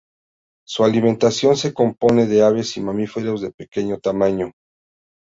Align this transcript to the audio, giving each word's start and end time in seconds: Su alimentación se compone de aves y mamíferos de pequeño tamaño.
Su 0.65 0.83
alimentación 0.83 1.55
se 1.55 1.75
compone 1.75 2.25
de 2.25 2.41
aves 2.43 2.75
y 2.75 2.81
mamíferos 2.81 3.39
de 3.39 3.51
pequeño 3.51 3.99
tamaño. 3.99 4.51